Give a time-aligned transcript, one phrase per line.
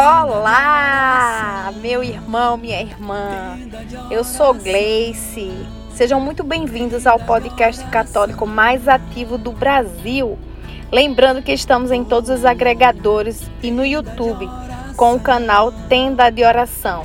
[0.00, 3.58] Olá, meu irmão, minha irmã.
[4.08, 5.50] Eu sou Gleice.
[5.92, 10.38] Sejam muito bem-vindos ao podcast católico mais ativo do Brasil.
[10.92, 14.48] Lembrando que estamos em todos os agregadores e no YouTube
[14.96, 17.02] com o canal Tenda de Oração.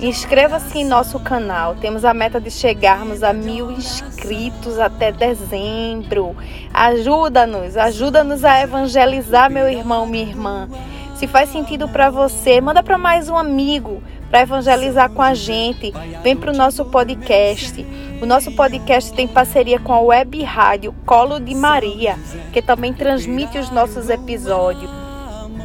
[0.00, 1.76] Inscreva-se em nosso canal.
[1.76, 6.34] Temos a meta de chegarmos a mil inscritos até dezembro.
[6.74, 10.68] Ajuda-nos, ajuda-nos a evangelizar, meu irmão, minha irmã.
[11.16, 15.92] Se faz sentido para você, manda para mais um amigo para evangelizar com a gente.
[16.22, 17.86] Vem para o nosso podcast.
[18.20, 22.18] O nosso podcast tem parceria com a web rádio Colo de Maria,
[22.52, 24.90] que também transmite os nossos episódios.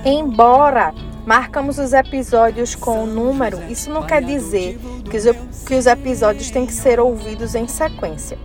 [0.05, 0.93] Embora
[1.25, 5.25] marcamos os episódios com o número, isso não quer dizer que os,
[5.65, 8.37] que os episódios têm que ser ouvidos em sequência.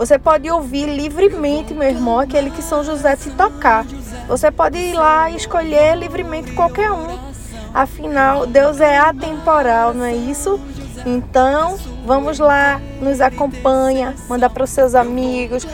[0.00, 3.84] Você pode ouvir livremente, meu irmão, aquele que São José te tocar.
[4.28, 7.18] Você pode ir lá e escolher livremente qualquer um.
[7.74, 10.58] Afinal, Deus é atemporal, não é isso?
[11.04, 11.76] Então,
[12.06, 15.66] vamos lá, nos acompanha, manda para os seus amigos,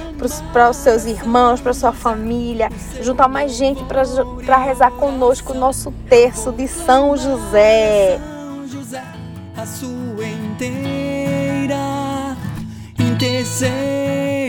[0.52, 2.68] para os seus irmãos, para sua família,
[3.00, 8.18] juntar mais gente para rezar conosco o nosso terço de São José.
[9.56, 11.76] A sua inteira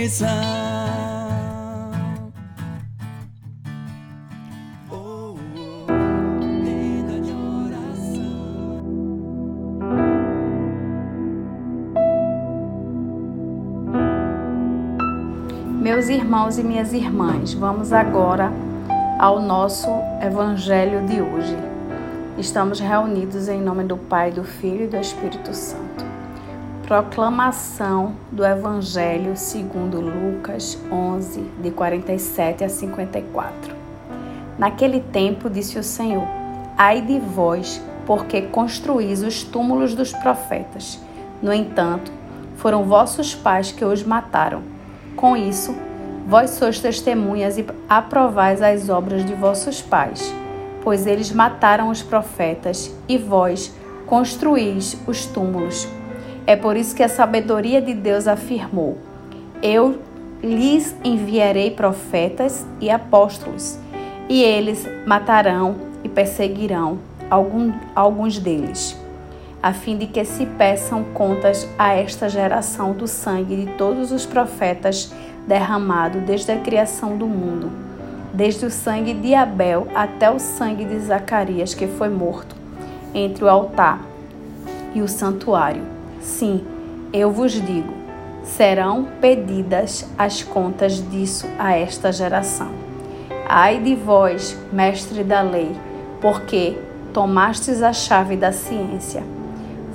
[0.08, 1.28] intercessão.
[15.82, 18.52] Meus irmãos e minhas irmãs, vamos agora
[19.20, 19.88] ao nosso
[20.22, 21.56] evangelho de hoje.
[22.38, 26.07] Estamos reunidos em nome do Pai, do Filho e do Espírito Santo.
[26.88, 33.76] Proclamação do Evangelho segundo Lucas 11, de 47 a 54.
[34.58, 36.26] Naquele tempo disse o Senhor:
[36.78, 40.98] Ai de vós, porque construís os túmulos dos profetas.
[41.42, 42.10] No entanto,
[42.56, 44.62] foram vossos pais que os mataram.
[45.18, 45.76] Com isso,
[46.26, 50.34] vós sois testemunhas e aprovais as obras de vossos pais,
[50.86, 55.97] pois eles mataram os profetas e vós construís os túmulos.
[56.48, 58.98] É por isso que a sabedoria de Deus afirmou:
[59.62, 60.00] Eu
[60.42, 63.78] lhes enviarei profetas e apóstolos,
[64.28, 66.98] e eles matarão e perseguirão
[67.30, 68.98] algum, alguns deles
[69.62, 74.26] a fim de que se peçam contas a esta geração do sangue de todos os
[74.26, 75.12] profetas
[75.48, 77.72] derramado desde a criação do mundo,
[78.34, 82.56] desde o sangue de Abel até o sangue de Zacarias, que foi morto,
[83.14, 84.02] entre o altar
[84.94, 85.97] e o santuário.
[86.20, 86.64] Sim,
[87.14, 87.94] eu vos digo,
[88.44, 92.70] serão pedidas as contas disso a esta geração.
[93.48, 95.72] Ai de vós, mestre da lei,
[96.20, 96.78] porque
[97.14, 99.24] tomastes a chave da ciência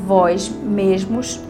[0.06, 1.40] vós mesmos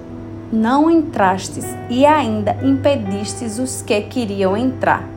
[0.53, 5.09] não entrastes e ainda impedistes os que queriam entrar.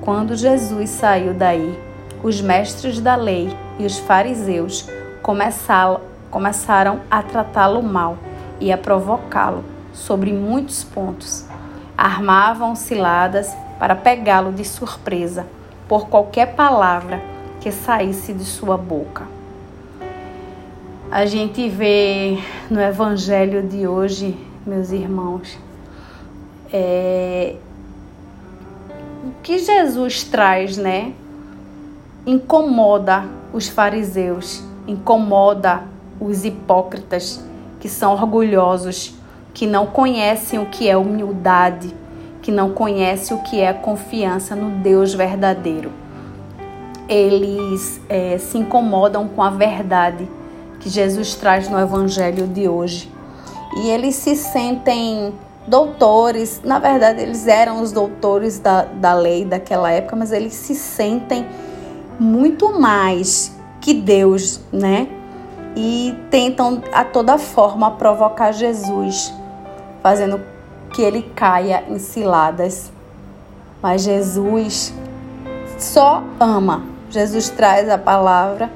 [0.00, 1.78] Quando Jesus saiu daí,
[2.22, 3.48] os mestres da lei
[3.78, 4.88] e os fariseus
[5.22, 8.18] começaram a tratá-lo mal
[8.60, 11.44] e a provocá-lo sobre muitos pontos.
[11.96, 15.46] Armavam ciladas para pegá-lo de surpresa
[15.88, 17.22] por qualquer palavra
[17.60, 19.36] que saísse de sua boca
[21.10, 25.56] a gente vê no Evangelho de hoje, meus irmãos,
[26.72, 27.54] é,
[29.24, 31.12] o que Jesus traz, né?
[32.26, 35.84] Incomoda os fariseus, incomoda
[36.20, 37.42] os hipócritas
[37.86, 39.14] que são orgulhosos,
[39.54, 41.94] que não conhecem o que é humildade,
[42.42, 45.92] que não conhecem o que é confiança no Deus verdadeiro.
[47.08, 50.28] Eles é, se incomodam com a verdade
[50.80, 53.08] que Jesus traz no Evangelho de hoje.
[53.76, 55.32] E eles se sentem
[55.64, 60.74] doutores, na verdade, eles eram os doutores da, da lei daquela época, mas eles se
[60.74, 61.46] sentem
[62.18, 65.06] muito mais que Deus, né?
[65.76, 69.32] E tentam a toda forma provocar Jesus,
[70.02, 70.40] fazendo
[70.92, 72.90] que ele caia em ciladas.
[73.82, 74.94] Mas Jesus
[75.78, 76.84] só ama.
[77.10, 78.70] Jesus traz a palavra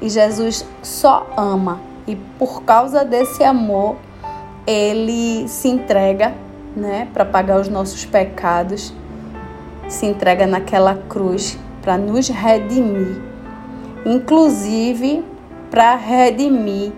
[0.00, 1.80] e Jesus só ama.
[2.06, 3.96] E por causa desse amor,
[4.66, 6.34] ele se entrega,
[6.74, 8.92] né, para pagar os nossos pecados,
[9.88, 13.20] se entrega naquela cruz para nos redimir,
[14.04, 15.24] inclusive
[15.70, 16.92] para redimir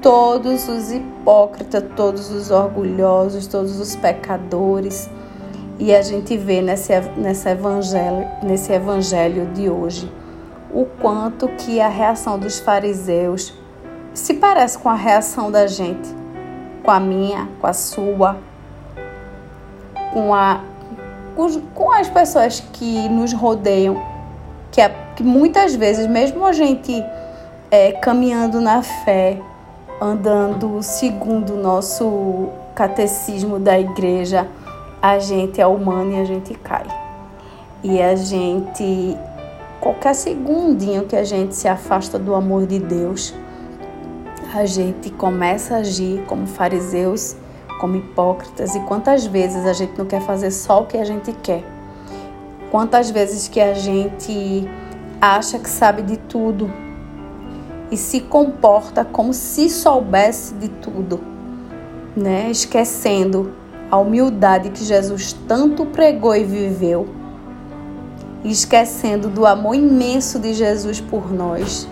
[0.00, 5.08] todos os hipócritas, todos os orgulhosos, todos os pecadores.
[5.78, 10.10] E a gente vê nesse, nesse, evangelho, nesse evangelho de hoje
[10.72, 13.54] o quanto que a reação dos fariseus
[14.14, 16.08] se parece com a reação da gente,
[16.82, 18.36] com a minha, com a sua,
[20.12, 20.60] com, a,
[21.74, 24.02] com as pessoas que nos rodeiam,
[24.70, 27.02] que, é, que muitas vezes, mesmo a gente
[27.72, 29.40] é, caminhando na fé,
[29.98, 34.46] andando segundo o nosso catecismo da igreja,
[35.00, 36.84] a gente é humano e a gente cai.
[37.82, 39.16] E a gente,
[39.80, 43.34] qualquer segundinho que a gente se afasta do amor de Deus,
[44.54, 47.36] a gente começa a agir como fariseus,
[47.80, 48.74] como hipócritas.
[48.74, 51.64] E quantas vezes a gente não quer fazer só o que a gente quer?
[52.70, 54.68] Quantas vezes que a gente
[55.22, 56.91] acha que sabe de tudo
[57.92, 61.20] e se comporta como se soubesse de tudo,
[62.16, 62.50] né?
[62.50, 63.52] Esquecendo
[63.90, 67.06] a humildade que Jesus tanto pregou e viveu,
[68.42, 71.86] esquecendo do amor imenso de Jesus por nós.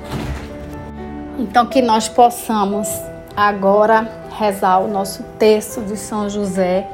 [1.38, 2.88] Então, que nós possamos
[3.36, 6.88] agora rezar o nosso texto de São José,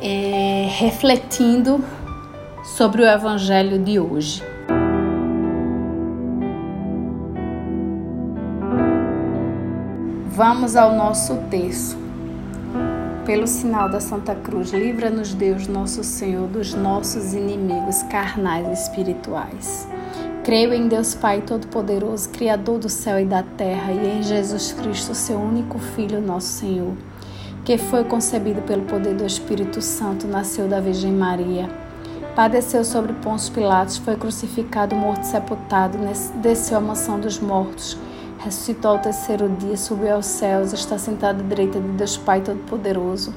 [0.00, 1.84] é, refletindo
[2.76, 4.55] sobre o Evangelho de hoje.
[10.36, 11.96] Vamos ao nosso texto.
[13.24, 19.88] Pelo sinal da Santa Cruz, livra-nos Deus, nosso Senhor, dos nossos inimigos carnais e espirituais.
[20.44, 25.14] Creio em Deus Pai Todo-Poderoso, Criador do céu e da terra, e em Jesus Cristo,
[25.14, 26.92] seu único Filho, nosso Senhor,
[27.64, 31.66] que foi concebido pelo poder do Espírito Santo, nasceu da Virgem Maria,
[32.34, 35.96] padeceu sobre Pôncio Pilatos, foi crucificado, morto e sepultado,
[36.42, 37.96] desceu à mansão dos mortos,
[38.46, 43.34] ressuscitou ao terceiro dia, subiu aos céus, está sentado à direita de Deus Pai Todo-Poderoso,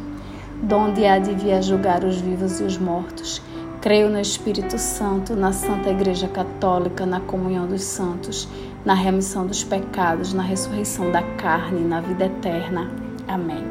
[0.61, 3.41] donde há de vir a julgar os vivos e os mortos.
[3.81, 8.47] Creio no Espírito Santo, na Santa Igreja Católica, na comunhão dos santos,
[8.85, 12.91] na remissão dos pecados, na ressurreição da carne, na vida eterna.
[13.27, 13.65] Amém.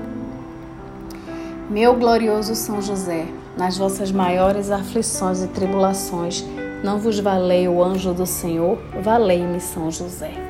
[1.71, 6.45] Meu glorioso São José, nas vossas maiores aflições e tribulações,
[6.83, 10.48] não vos valei o anjo do Senhor, valei-me São José.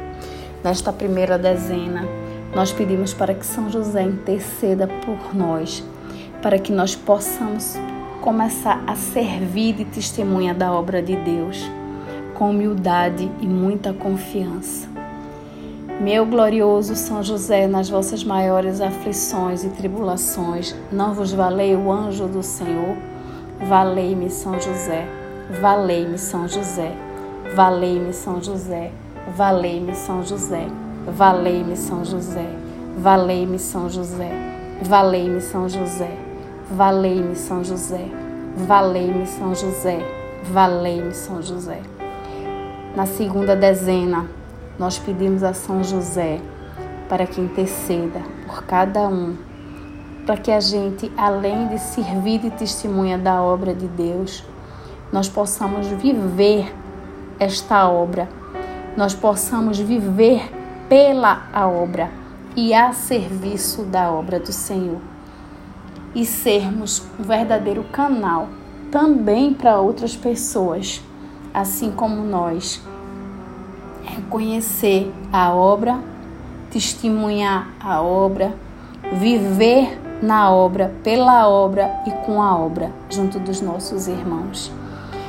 [0.62, 2.04] Nesta primeira dezena,
[2.54, 5.84] nós pedimos para que São José interceda por nós,
[6.42, 7.76] para que nós possamos
[8.20, 11.70] começar a servir de testemunha da obra de Deus,
[12.34, 14.88] com humildade e muita confiança.
[16.00, 22.26] Meu glorioso São José, nas vossas maiores aflições e tribulações, não vos valei o anjo
[22.26, 22.96] do Senhor?
[23.60, 25.06] Valei-me, São José,
[25.60, 26.92] valei-me, São José,
[27.54, 28.92] valei-me, São José,
[29.36, 30.66] valei-me, São José,
[31.06, 32.48] valei-me, São José,
[32.96, 34.30] valei-me, São José,
[34.80, 36.28] valei-me, São José.
[36.70, 38.04] Valei-me, São José.
[38.54, 40.06] Valei-me, São José.
[40.44, 41.80] Valei-me, São José.
[42.94, 44.26] Na segunda dezena,
[44.78, 46.38] nós pedimos a São José
[47.08, 49.34] para que interceda por cada um,
[50.26, 54.44] para que a gente, além de servir de testemunha da obra de Deus,
[55.10, 56.70] nós possamos viver
[57.40, 58.28] esta obra,
[58.98, 60.50] nós possamos viver
[60.88, 62.10] pela a obra
[62.56, 64.98] e a serviço da obra do Senhor
[66.16, 68.48] e sermos um verdadeiro canal
[68.90, 71.00] também para outras pessoas,
[71.54, 72.82] assim como nós.
[74.02, 76.00] Reconhecer a obra,
[76.68, 78.52] testemunhar a obra,
[79.12, 84.72] viver na obra, pela obra e com a obra, junto dos nossos irmãos.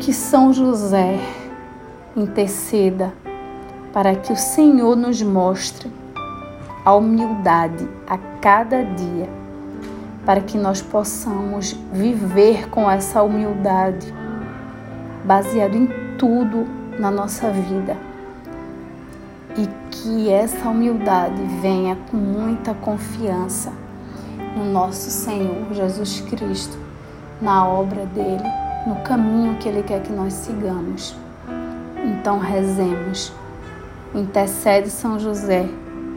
[0.00, 1.20] Que São José
[2.16, 3.12] interceda
[3.92, 5.92] para que o Senhor nos mostre
[6.86, 9.28] a humildade a cada dia
[10.24, 14.12] para que nós possamos viver com essa humildade,
[15.22, 16.66] baseado em tudo
[16.98, 17.94] na nossa vida.
[19.54, 23.70] E que essa humildade venha com muita confiança
[24.56, 26.78] no nosso Senhor Jesus Cristo,
[27.40, 31.16] na obra dele, no caminho que ele quer que nós sigamos.
[32.04, 33.32] Então rezemos.
[34.14, 35.68] Intercede São José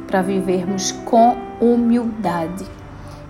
[0.07, 2.65] para vivermos com humildade.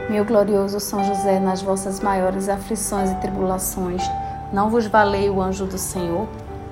[0.10, 4.04] Meu glorioso São José, nas vossas maiores aflições e tribulações,
[4.52, 6.28] não vos valei o anjo do Senhor?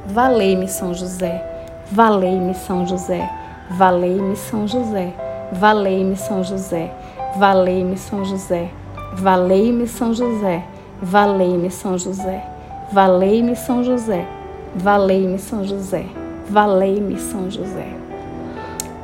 [0.05, 1.43] Valei-me, São José.
[1.91, 3.29] Valei-me São José.
[3.71, 5.13] Valei-me São José.
[5.53, 6.91] Valei-me São José.
[7.35, 8.69] Valei-me São José.
[9.13, 10.63] Valei-me São José.
[11.01, 12.50] Valei-me São José.
[12.91, 14.27] Valei-me São José.
[14.75, 16.05] Valei-me São José.
[16.49, 17.87] Valei-me São José.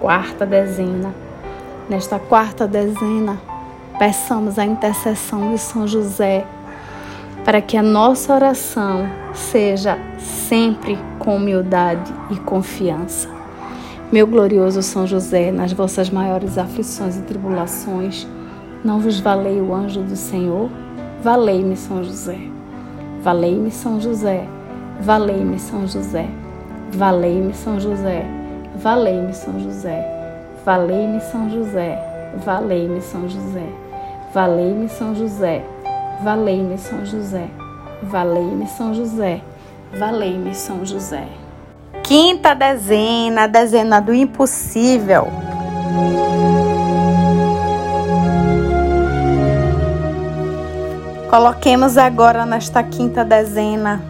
[0.02, 1.16] Quarta dezena.
[1.90, 3.40] Nesta quarta dezena,
[3.98, 6.46] peçamos a intercessão de São José
[7.46, 13.30] para que a nossa oração seja sempre com humildade e confiança.
[14.12, 18.28] Meu glorioso São José, nas vossas maiores aflições e tribulações,
[18.84, 20.70] não vos valei o anjo do Senhor?
[21.24, 22.57] Valei-me, São José.
[23.28, 24.46] Valei-me, São José.
[25.02, 26.28] Valei-me, São José.
[26.94, 28.26] Valei-me, São José.
[28.78, 30.02] Valei-me, São José.
[30.64, 32.00] Valei-me, São José.
[32.42, 33.68] Valei-me, São José.
[34.34, 35.62] Valei-me, São José.
[36.24, 37.50] Valei-me São José.
[38.02, 39.42] Valei-me São José.
[40.00, 41.28] Valei-me São José.
[42.04, 45.28] Quinta dezena, dezena do impossível.
[51.30, 54.02] Coloquemos agora nesta quinta dezena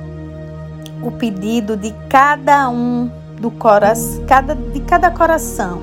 [1.01, 3.09] o pedido de cada um
[3.41, 5.81] do coração, cada, de cada coração,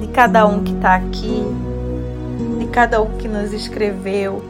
[0.00, 1.42] de cada um que está aqui,
[2.60, 4.40] de cada um que nos escreveu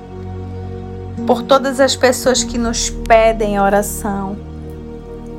[1.26, 4.36] por todas as pessoas que nos pedem oração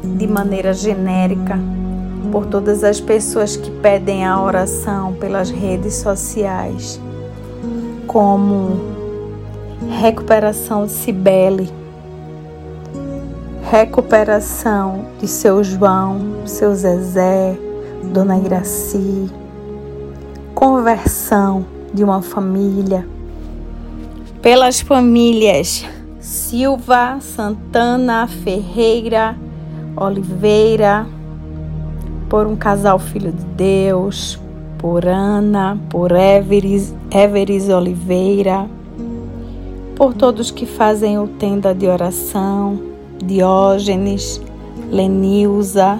[0.03, 1.60] de maneira genérica,
[2.32, 7.00] por todas as pessoas que pedem a oração pelas redes sociais,
[8.08, 8.99] como
[9.88, 11.69] recuperação de Cibele,
[13.69, 17.57] recuperação de seu João, seu Zezé,
[18.12, 19.29] Dona Iraci,
[20.53, 23.07] conversão de uma família.
[24.41, 25.86] Pelas famílias.
[26.19, 29.36] Silva, Santana, Ferreira,
[29.95, 31.07] Oliveira,
[32.29, 34.39] por um casal filho de Deus,
[34.77, 38.67] por Ana, por Everes, Everes Oliveira,
[40.00, 42.82] por todos que fazem o tenda de oração,
[43.22, 44.41] Diógenes,
[44.89, 46.00] Lenilza,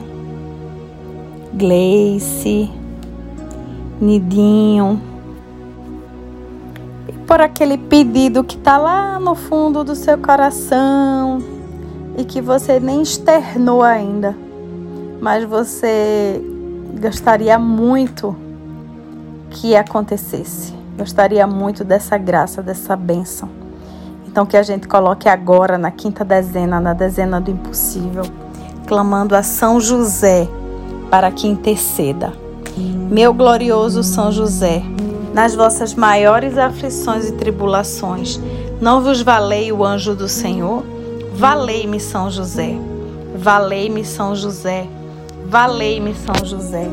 [1.54, 2.72] Gleice,
[4.00, 5.02] Nidinho,
[7.28, 11.44] por aquele pedido que está lá no fundo do seu coração
[12.18, 14.34] e que você nem externou ainda,
[15.20, 16.42] mas você
[17.02, 18.34] gostaria muito
[19.50, 20.74] que acontecesse.
[20.98, 23.69] Gostaria muito dessa graça, dessa bênção.
[24.40, 28.24] Então que a gente coloque agora na quinta dezena, na dezena do impossível,
[28.88, 30.48] clamando a São José
[31.12, 32.32] para que interceda.
[32.78, 34.82] Meu glorioso São José,
[35.34, 38.40] nas vossas maiores aflições e tribulações,
[38.80, 40.86] não vos valei o anjo do Senhor?
[41.34, 42.78] Valei-me São José.
[43.36, 44.88] Valei-me São José.
[45.50, 46.90] Valei-me São José.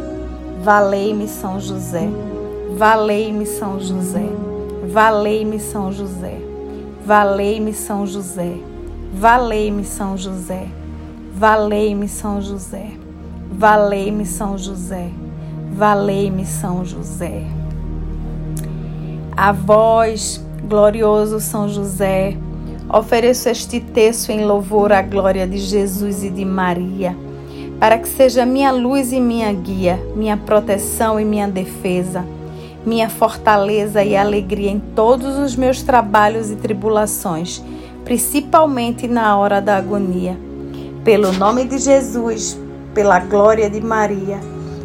[0.64, 2.08] Valei-me São José.
[2.76, 4.28] Valei-me São José.
[4.92, 6.55] Valei-me São José.
[7.06, 8.56] Valei-me São José.
[9.14, 10.66] Valei-me São José.
[11.32, 12.94] Valei-me São José.
[13.48, 15.10] Valei-me São José.
[15.72, 17.44] Valei-me São José.
[19.36, 22.36] A vós, glorioso São José,
[22.92, 27.16] ofereço este texto em louvor à glória de Jesus e de Maria,
[27.78, 32.24] para que seja minha luz e minha guia, minha proteção e minha defesa,
[32.86, 37.60] minha fortaleza e alegria em todos os meus trabalhos e tribulações,
[38.04, 40.38] principalmente na hora da agonia.
[41.02, 42.56] Pelo nome de Jesus,
[42.94, 44.38] pela glória de Maria,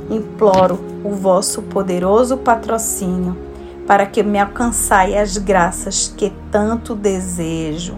[0.10, 3.38] imploro o vosso poderoso patrocínio
[3.86, 7.96] para que me alcançai as graças que tanto desejo.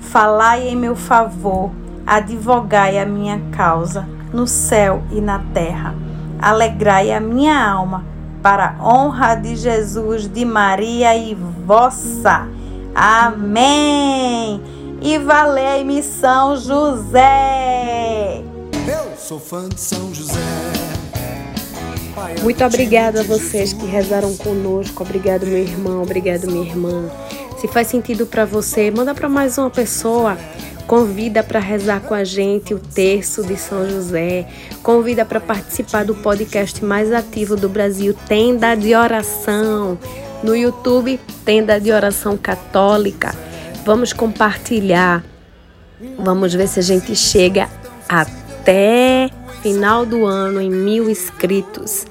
[0.00, 1.70] Falai em meu favor,
[2.04, 5.94] advogai a minha causa no céu e na terra.
[6.40, 8.15] Alegrai a minha alma
[8.46, 12.46] para a honra de Jesus, de Maria e vossa.
[12.94, 14.62] Amém.
[15.02, 18.44] E valei-me São José.
[18.86, 20.38] Eu sou fã de São José.
[22.40, 25.02] Muito obrigada a vocês que rezaram conosco.
[25.02, 26.04] Obrigado, meu irmão.
[26.04, 27.10] Obrigado, minha irmã.
[27.58, 30.38] Se faz sentido para você, manda para mais uma pessoa.
[30.86, 34.46] Convida para rezar com a gente o terço de São José.
[34.84, 39.98] Convida para participar do podcast mais ativo do Brasil, Tenda de Oração.
[40.44, 43.34] No YouTube, Tenda de Oração Católica.
[43.84, 45.24] Vamos compartilhar.
[46.18, 47.68] Vamos ver se a gente chega
[48.08, 49.28] até
[49.62, 52.06] final do ano em mil inscritos.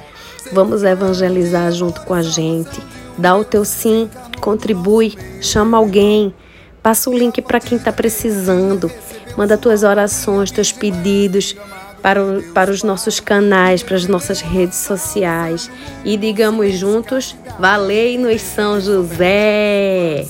[0.52, 2.82] Vamos evangelizar junto com a gente.
[3.18, 4.10] Dá o teu sim,
[4.42, 6.34] contribui, chama alguém,
[6.86, 8.92] passa o link para quem está precisando,
[9.36, 11.56] manda tuas orações, teus pedidos.
[12.00, 15.72] para, o, para os nossos canais, para as nossas redes sociais
[16.04, 20.28] e digamos juntos: Valei-nos São José!